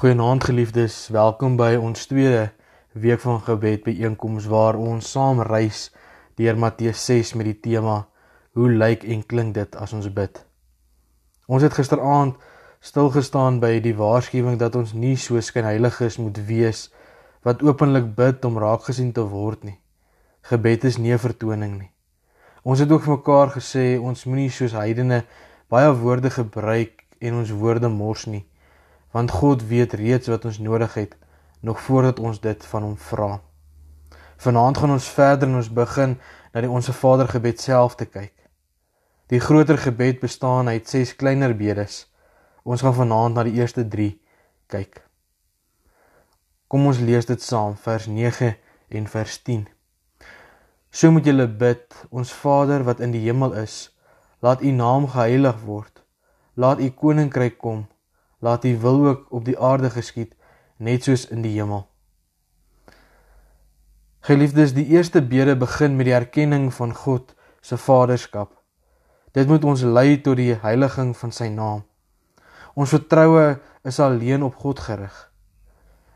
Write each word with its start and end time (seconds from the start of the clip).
Goeienaand 0.00 0.44
geliefdes, 0.48 0.94
welkom 1.12 1.58
by 1.60 1.74
ons 1.76 2.06
tweede 2.08 2.46
week 2.96 3.20
van 3.20 3.42
gebed 3.44 3.82
byeenkoms 3.84 4.46
waar 4.48 4.78
ons 4.80 5.10
saam 5.12 5.42
reis 5.44 5.90
deur 6.40 6.56
Matteus 6.56 7.02
6 7.04 7.34
met 7.36 7.50
die 7.50 7.58
tema 7.66 7.96
Hoe 8.56 8.70
lyk 8.72 9.04
en 9.04 9.20
klink 9.28 9.52
dit 9.58 9.76
as 9.76 9.92
ons 9.92 10.08
bid? 10.16 10.40
Ons 11.44 11.66
het 11.68 11.76
gisteraand 11.76 12.40
stilgestaan 12.80 13.60
by 13.60 13.74
die 13.84 13.92
waarskuwing 13.98 14.56
dat 14.62 14.78
ons 14.80 14.96
nie 14.96 15.18
so 15.20 15.36
skynheiliges 15.36 16.16
moet 16.16 16.40
wees 16.48 16.86
wat 17.44 17.60
openlik 17.60 18.08
bid 18.16 18.48
om 18.48 18.56
raak 18.56 18.88
gesien 18.88 19.12
te 19.12 19.28
word 19.28 19.68
nie. 19.68 19.76
Gebed 20.48 20.88
is 20.88 20.96
nie 20.96 21.12
'n 21.12 21.20
vertoning 21.28 21.76
nie. 21.76 21.92
Ons 22.64 22.80
het 22.80 22.90
ook 22.90 23.04
vir 23.04 23.18
mekaar 23.20 23.52
gesê 23.52 24.00
ons 24.00 24.24
moenie 24.24 24.48
soos 24.48 24.72
heidene 24.72 25.26
baie 25.68 25.92
woorde 25.92 26.30
gebruik 26.30 27.04
en 27.20 27.34
ons 27.34 27.50
woorde 27.50 27.88
mors 27.88 28.24
nie 28.26 28.46
want 29.10 29.30
God 29.30 29.66
weet 29.66 29.92
reeds 29.98 30.30
wat 30.30 30.44
ons 30.44 30.58
nodig 30.58 30.94
het 30.94 31.16
nog 31.60 31.80
voordat 31.80 32.20
ons 32.20 32.40
dit 32.40 32.66
van 32.66 32.82
hom 32.82 32.96
vra. 32.96 33.40
Vanaand 34.36 34.78
gaan 34.78 34.90
ons 34.90 35.08
verder 35.08 35.48
en 35.48 35.58
ons 35.60 35.72
begin 35.72 36.16
na 36.52 36.62
die 36.64 36.70
Onse 36.70 36.92
Vader 36.92 37.28
gebed 37.28 37.60
self 37.60 37.94
te 38.00 38.06
kyk. 38.06 38.32
Die 39.30 39.40
groter 39.40 39.78
gebed 39.78 40.20
bestaan 40.20 40.68
uit 40.68 40.88
6 40.88 41.14
kleiner 41.16 41.54
bedes. 41.56 42.06
Ons 42.64 42.82
gaan 42.82 42.94
vanaand 42.94 43.36
na 43.36 43.44
die 43.46 43.58
eerste 43.60 43.84
3 43.88 44.14
kyk. 44.72 45.02
Kom 46.66 46.86
ons 46.86 47.02
lees 47.02 47.26
dit 47.26 47.42
saam 47.42 47.76
vers 47.76 48.06
9 48.06 48.54
en 48.88 49.06
vers 49.06 49.38
10. 49.42 49.66
So 50.90 51.10
moet 51.14 51.26
julle 51.26 51.46
bid, 51.46 51.94
ons 52.10 52.32
Vader 52.32 52.82
wat 52.86 53.00
in 53.04 53.12
die 53.14 53.22
hemel 53.28 53.54
is, 53.60 53.90
laat 54.42 54.62
u 54.62 54.70
naam 54.74 55.06
geheilig 55.10 55.60
word. 55.66 56.02
Laat 56.54 56.80
u 56.80 56.88
koninkryk 56.90 57.58
kom 57.58 57.84
laat 58.40 58.64
U 58.64 58.78
wil 58.78 59.06
ook 59.06 59.26
op 59.30 59.44
die 59.44 59.58
aarde 59.58 59.90
geskied 59.90 60.34
net 60.76 61.04
soos 61.04 61.26
in 61.28 61.42
die 61.44 61.52
hemel. 61.52 61.86
Geliefdes, 64.20 64.74
die 64.76 64.86
eerste 64.86 65.22
bede 65.22 65.56
begin 65.56 65.96
met 65.96 66.08
die 66.08 66.16
erkenning 66.16 66.68
van 66.74 66.94
God 66.94 67.34
se 67.60 67.76
vaderskap. 67.76 68.52
Dit 69.32 69.48
moet 69.48 69.64
ons 69.64 69.82
lei 69.82 70.20
tot 70.20 70.36
die 70.36 70.54
heiliging 70.62 71.14
van 71.16 71.32
sy 71.32 71.48
naam. 71.52 71.84
Ons 72.74 72.92
vertroue 72.96 73.58
is 73.84 74.00
alleen 74.00 74.42
op 74.42 74.56
God 74.60 74.80
gerig. 74.80 75.14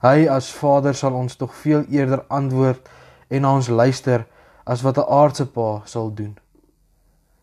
Hy 0.00 0.28
as 0.32 0.52
Vader 0.56 0.96
sal 0.96 1.16
ons 1.16 1.36
tog 1.36 1.52
veel 1.60 1.84
eerder 1.92 2.24
antwoord 2.32 2.88
en 3.28 3.44
na 3.44 3.54
ons 3.56 3.68
luister 3.68 4.24
as 4.64 4.82
wat 4.82 4.98
'n 4.98 5.08
aardse 5.08 5.46
pa 5.46 5.82
sal 5.84 6.14
doen. 6.14 6.38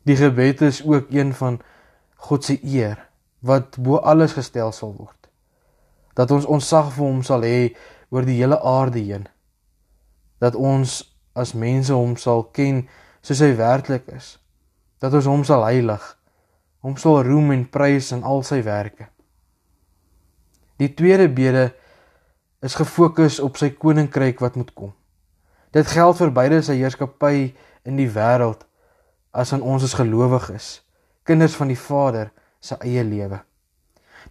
Die 0.05 0.15
gebed 0.15 0.61
is 0.61 0.85
ook 0.85 1.09
een 1.09 1.33
van 1.33 1.61
God 2.15 2.43
se 2.43 2.59
eer 2.63 3.06
wat 3.39 3.77
bo 3.77 3.97
alles 3.97 4.33
gestel 4.33 4.71
sal 4.71 4.93
word. 4.97 5.29
Dat 6.17 6.31
ons 6.31 6.45
onsag 6.45 6.91
vir 6.95 7.05
hom 7.05 7.23
sal 7.23 7.45
hê 7.45 7.75
oor 8.09 8.25
die 8.25 8.39
hele 8.39 8.59
aarde 8.61 8.99
heen. 8.99 9.27
Dat 10.41 10.55
ons 10.55 11.01
as 11.37 11.53
mense 11.53 11.93
hom 11.93 12.15
sal 12.17 12.47
ken 12.53 12.87
soos 13.21 13.43
hy 13.43 13.53
werklik 13.57 14.07
is. 14.15 14.37
Dat 15.01 15.13
ons 15.13 15.29
hom 15.29 15.43
sal 15.45 15.65
heilig. 15.67 16.03
Hom 16.81 16.97
sal 16.97 17.21
roem 17.27 17.51
en 17.53 17.67
prys 17.69 18.11
in 18.15 18.23
al 18.25 18.43
sy 18.47 18.63
werke. 18.65 19.09
Die 20.77 20.93
tweede 20.93 21.29
bede 21.29 21.71
is 22.61 22.77
gefokus 22.77 23.39
op 23.41 23.57
sy 23.57 23.71
koninkryk 23.73 24.41
wat 24.41 24.57
moet 24.57 24.73
kom. 24.73 24.93
Dit 25.73 25.89
geld 25.93 26.17
vir 26.17 26.33
beide 26.33 26.61
sy 26.65 26.77
heerskappy 26.79 27.51
in 27.85 27.97
die 27.99 28.09
wêreld 28.09 28.63
as 29.37 29.53
aan 29.53 29.61
ons 29.61 29.83
as 29.85 29.93
gelowiges, 29.97 30.81
kinders 31.27 31.57
van 31.57 31.69
die 31.69 31.77
Vader 31.77 32.31
se 32.59 32.77
eie 32.79 33.03
lewe. 33.03 33.41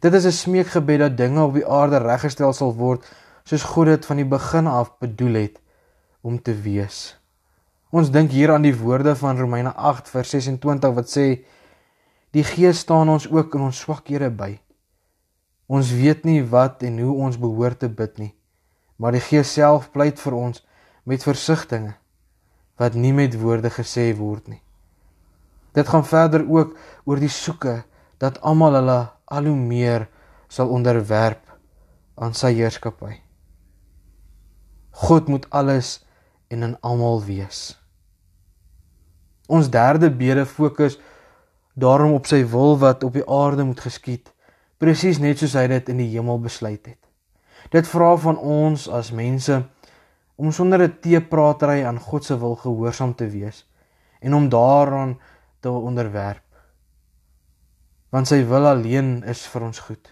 Dit 0.00 0.14
is 0.14 0.26
'n 0.26 0.32
smeekgebed 0.32 0.98
dat 0.98 1.16
dinge 1.16 1.42
op 1.42 1.54
die 1.54 1.66
aarde 1.66 1.98
reggestel 1.98 2.52
sal 2.52 2.74
word 2.74 3.04
soos 3.44 3.62
God 3.62 3.86
dit 3.86 4.06
van 4.06 4.16
die 4.16 4.28
begin 4.28 4.66
af 4.66 4.98
bedoel 4.98 5.34
het 5.34 5.60
om 6.20 6.42
te 6.42 6.54
wees. 6.60 7.18
Ons 7.90 8.10
dink 8.10 8.30
hier 8.30 8.52
aan 8.52 8.62
die 8.62 8.74
woorde 8.76 9.16
van 9.16 9.38
Romeine 9.38 9.72
8 9.74 10.08
vers 10.08 10.30
26 10.30 10.94
wat 10.94 11.10
sê 11.10 11.44
die 12.30 12.44
Gees 12.44 12.78
staan 12.78 13.08
ons 13.08 13.28
ook 13.30 13.54
in 13.54 13.60
ons 13.60 13.78
swakhede 13.78 14.30
by. 14.30 14.58
Ons 15.66 15.92
weet 15.92 16.24
nie 16.24 16.42
wat 16.42 16.82
en 16.82 16.98
hoe 16.98 17.14
ons 17.26 17.38
behoort 17.38 17.78
te 17.78 17.88
bid 17.88 18.18
nie, 18.18 18.34
maar 18.96 19.12
die 19.12 19.22
Gees 19.22 19.52
self 19.52 19.90
pleit 19.90 20.20
vir 20.20 20.34
ons 20.34 20.66
met 21.04 21.22
versigtings 21.22 21.94
wat 22.76 22.94
nie 22.94 23.12
met 23.16 23.38
woorde 23.40 23.70
gesê 23.72 24.10
word 24.16 24.48
nie. 24.48 24.60
Dit 25.72 25.88
gaan 25.88 26.04
verder 26.04 26.44
ook 26.48 26.76
oor 27.04 27.20
die 27.20 27.32
soeke 27.32 27.84
dat 28.18 28.40
almal 28.40 28.78
hulle 28.78 29.00
al 29.24 29.48
hoe 29.50 29.56
meer 29.56 30.06
sal 30.48 30.70
onderwerp 30.72 31.42
aan 32.16 32.34
sy 32.34 32.52
heerskappy. 32.56 33.18
God 35.06 35.28
moet 35.28 35.48
alles 35.50 35.98
en 36.48 36.62
in 36.62 36.76
almal 36.80 37.20
wees. 37.26 37.76
Ons 39.46 39.68
derde 39.70 40.10
bede 40.10 40.46
fokus 40.46 40.96
daarom 41.74 42.16
op 42.16 42.26
sy 42.26 42.40
wil 42.48 42.78
wat 42.80 43.04
op 43.04 43.12
die 43.18 43.26
aarde 43.28 43.66
moet 43.68 43.82
geskied, 43.84 44.32
presies 44.80 45.20
net 45.20 45.42
soos 45.42 45.56
hy 45.58 45.66
dit 45.70 45.92
in 45.92 46.00
die 46.00 46.08
hemel 46.14 46.40
besluit 46.40 46.86
het. 46.88 47.02
Dit 47.70 47.88
vra 47.90 48.14
van 48.16 48.38
ons 48.38 48.86
as 48.88 49.12
mense 49.12 49.60
om 50.36 50.52
sonder 50.52 50.82
'n 50.82 50.98
teepratery 51.00 51.84
aan 51.84 52.00
God 52.00 52.24
se 52.24 52.38
wil 52.38 52.56
gehoorsaam 52.56 53.14
te 53.14 53.28
wees 53.28 53.66
en 54.20 54.34
om 54.34 54.48
daaraan 54.48 55.18
te 55.60 55.70
onderwerp 55.70 56.45
want 58.16 58.30
sy 58.30 58.38
wil 58.48 58.64
alleen 58.64 59.18
is 59.28 59.42
vir 59.52 59.66
ons 59.66 59.78
goed. 59.84 60.06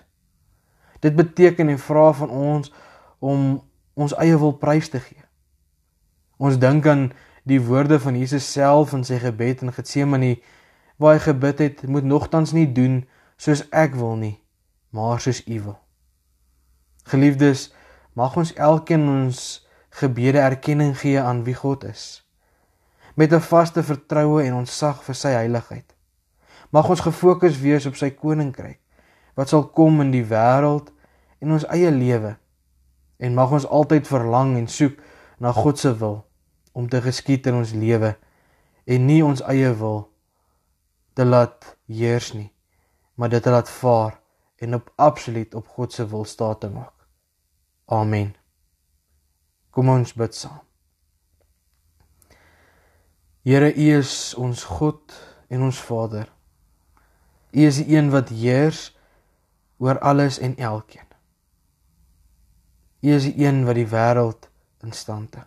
Dit 1.01 1.15
beteken 1.17 1.71
en 1.73 1.79
vra 1.81 2.11
van 2.19 2.33
ons 2.37 2.73
om 3.25 3.47
ons 3.97 4.17
eie 4.21 4.37
wil 4.37 4.53
prys 4.61 4.91
te 4.93 5.01
gee. 5.01 5.23
Ons 6.37 6.59
dink 6.61 6.85
aan 6.91 7.07
die 7.49 7.61
woorde 7.65 7.97
van 8.03 8.19
Jesus 8.21 8.45
self 8.53 8.93
in 8.93 9.07
sy 9.09 9.17
gebed 9.23 9.63
in 9.65 9.73
Getsemane 9.73 10.35
waar 11.01 11.17
hy 11.17 11.23
gebid 11.31 11.63
het, 11.65 11.81
moet 11.89 12.05
nogtans 12.05 12.53
nie 12.53 12.67
doen 12.69 13.01
soos 13.41 13.65
ek 13.73 13.97
wil 13.97 14.19
nie, 14.21 14.37
maar 14.93 15.23
soos 15.25 15.41
U 15.49 15.61
wil. 15.71 15.79
Geliefdes, 17.09 17.71
mag 18.13 18.37
ons 18.37 18.53
elkeen 18.53 19.09
ons 19.09 19.41
gebede 19.97 20.45
erkenning 20.45 20.93
gee 21.01 21.17
aan 21.21 21.41
wie 21.49 21.57
God 21.57 21.89
is 21.89 22.21
met 23.15 23.33
'n 23.33 23.41
vaste 23.41 23.83
vertroue 23.83 24.43
en 24.43 24.55
ontzag 24.55 25.05
vir 25.05 25.15
sy 25.15 25.29
heiligheid. 25.29 25.94
Mag 26.75 26.89
ons 26.91 27.05
gefokus 27.07 27.61
wees 27.63 27.87
op 27.87 27.95
sy 27.99 28.11
koninkryk 28.11 28.81
wat 29.39 29.51
sal 29.51 29.69
kom 29.75 30.01
in 30.03 30.11
die 30.15 30.25
wêreld 30.27 30.91
en 31.43 31.55
ons 31.55 31.67
eie 31.75 31.91
lewe. 31.91 32.35
En 33.23 33.35
mag 33.35 33.53
ons 33.55 33.67
altyd 33.67 34.09
verlang 34.11 34.57
en 34.59 34.67
soek 34.71 34.99
na 35.43 35.53
God 35.55 35.79
se 35.79 35.93
wil 36.01 36.25
om 36.75 36.89
te 36.91 36.99
geskied 37.03 37.47
in 37.51 37.61
ons 37.61 37.75
lewe 37.79 38.15
en 38.91 39.07
nie 39.07 39.21
ons 39.23 39.43
eie 39.51 39.71
wil 39.79 40.01
te 41.15 41.27
laat 41.27 41.77
heers 41.87 42.33
nie, 42.35 42.51
maar 43.15 43.31
dit 43.31 43.43
te 43.43 43.55
laat 43.55 43.71
vaar 43.71 44.19
en 44.59 44.75
op 44.81 44.91
absoluut 44.99 45.55
op 45.55 45.71
God 45.79 45.95
se 45.95 46.07
wil 46.11 46.27
staan 46.27 46.59
te 46.59 46.71
maak. 46.75 46.95
Amen. 47.87 48.35
Kom 49.71 49.89
ons 49.95 50.15
bid 50.15 50.35
saam. 50.35 50.63
Here, 53.45 53.71
U 53.71 53.89
is 53.99 54.35
ons 54.35 54.65
God 54.65 55.15
en 55.53 55.69
ons 55.69 55.83
Vader. 55.87 56.34
U 57.55 57.63
is 57.63 57.79
die 57.79 57.97
een 57.97 58.11
wat 58.11 58.33
heers 58.35 58.89
oor 59.79 59.99
alles 59.99 60.39
en 60.39 60.57
elkeen. 60.57 61.07
U 63.01 63.13
is 63.15 63.29
die 63.29 63.47
een 63.47 63.63
wat 63.65 63.79
die 63.79 63.87
wêreld 63.87 64.49
in 64.83 64.93
stand 64.93 65.37
hou. 65.39 65.47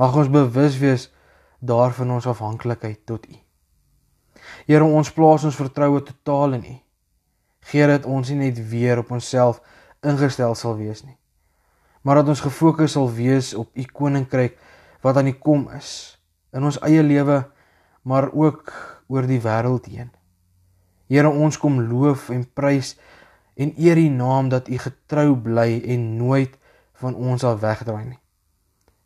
Mag 0.00 0.16
ons 0.16 0.32
bewus 0.32 0.78
wees 0.80 1.10
daarvan 1.60 2.10
ons 2.16 2.26
afhanklikheid 2.26 3.04
tot 3.06 3.26
U. 3.28 3.38
Here, 4.66 4.84
ons 4.84 5.12
plaas 5.12 5.44
ons 5.44 5.56
vertroue 5.56 6.02
totaal 6.02 6.58
in 6.58 6.64
U. 6.64 6.76
Geer 7.70 7.92
dat 7.92 8.08
ons 8.08 8.32
nie 8.32 8.48
net 8.48 8.58
weer 8.70 9.02
op 9.02 9.12
onsself 9.14 9.60
ingestel 10.00 10.56
sal 10.56 10.78
wees 10.78 11.04
nie, 11.04 11.18
maar 12.00 12.22
dat 12.22 12.30
ons 12.32 12.40
gefokus 12.40 12.94
sal 12.96 13.10
wees 13.12 13.52
op 13.54 13.68
U 13.76 13.84
koninkryk 13.84 14.56
wat 15.04 15.20
aan 15.20 15.28
die 15.28 15.36
kom 15.36 15.66
is 15.76 16.16
in 16.56 16.64
ons 16.64 16.80
eie 16.82 17.02
lewe, 17.04 17.42
maar 18.02 18.30
ook 18.32 18.72
oor 19.12 19.28
die 19.28 19.42
wêreld 19.44 19.86
heen. 19.92 20.08
Here 21.10 21.28
ons 21.28 21.58
kom 21.58 21.80
loof 21.90 22.28
en 22.30 22.44
prys 22.46 22.94
en 23.58 23.74
eer 23.76 23.98
U 23.98 24.08
naam 24.14 24.48
dat 24.48 24.68
U 24.70 24.78
getrou 24.78 25.34
bly 25.34 25.82
en 25.82 26.16
nooit 26.16 26.54
van 27.02 27.14
ons 27.14 27.44
af 27.44 27.60
wegdraai 27.60 28.04
nie. 28.04 28.20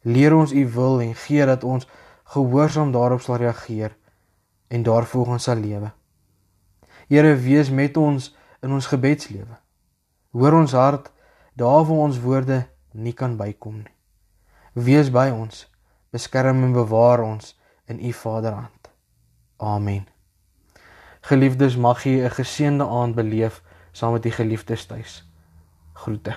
Leer 0.04 0.36
ons 0.36 0.52
U 0.52 0.66
wil 0.76 1.00
en 1.00 1.14
gee 1.16 1.46
dat 1.48 1.64
ons 1.64 1.88
gehoorsaam 2.34 2.92
daarop 2.92 3.24
sal 3.24 3.40
reageer 3.40 3.96
en 4.68 4.82
daarvolgens 4.84 5.48
sal 5.48 5.56
lewe. 5.56 5.92
Here 7.08 7.34
wees 7.40 7.70
met 7.70 7.96
ons 7.96 8.34
in 8.60 8.72
ons 8.72 8.86
gebedslewe. 8.92 9.56
Hoor 10.36 10.60
ons 10.60 10.72
hart 10.72 11.12
daar 11.54 11.84
waar 11.84 12.04
ons 12.08 12.20
woorde 12.20 12.66
nie 12.92 13.12
kan 13.12 13.36
bykom 13.36 13.82
nie. 13.84 13.92
Wees 14.74 15.10
by 15.10 15.28
ons, 15.30 15.68
beskerm 16.10 16.64
en 16.66 16.72
bewaar 16.74 17.22
ons 17.22 17.54
in 17.86 18.00
U 18.00 18.12
Vaderhand. 18.12 18.90
Amen. 19.56 20.13
Geliefdes, 21.24 21.76
mag 21.80 22.02
jy 22.04 22.20
'n 22.20 22.36
geseënde 22.36 22.84
aand 22.84 23.14
beleef 23.16 23.62
saam 23.92 24.12
met 24.12 24.22
die 24.22 24.32
geliefdes 24.32 24.86
tuis. 24.86 25.24
Groete. 25.92 26.36